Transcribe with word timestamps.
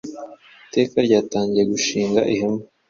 Iteka 0.67 0.97
ryatangiye 1.05 1.63
gushinga 1.71 2.21
ihema 2.33 2.61